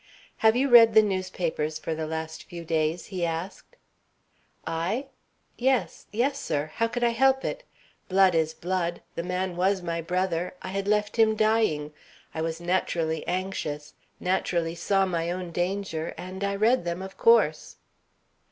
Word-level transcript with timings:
"Have 0.37 0.55
you 0.55 0.67
read 0.67 0.95
the 0.95 1.03
newspapers 1.03 1.77
for 1.77 1.93
the 1.93 2.07
last 2.07 2.45
few 2.45 2.65
days?" 2.65 3.05
he 3.13 3.23
asked. 3.23 3.75
"I? 4.65 5.09
Yes, 5.59 6.07
yes, 6.11 6.39
sir. 6.41 6.71
How 6.73 6.87
could 6.87 7.03
I 7.03 7.09
help 7.11 7.45
it? 7.45 7.63
Blood 8.09 8.33
is 8.33 8.55
blood; 8.55 9.03
the 9.13 9.21
man 9.21 9.55
was 9.55 9.83
my 9.83 10.01
brother; 10.01 10.55
I 10.63 10.69
had 10.69 10.87
left 10.87 11.17
him 11.17 11.35
dying 11.35 11.93
I 12.33 12.41
was 12.41 12.59
naturally 12.59 13.23
anxious, 13.27 13.93
naturally 14.19 14.73
saw 14.73 15.05
my 15.05 15.29
own 15.29 15.51
danger, 15.51 16.15
and 16.17 16.43
I 16.43 16.55
read 16.55 16.83
them, 16.83 17.03
of 17.03 17.15
course." 17.15 17.75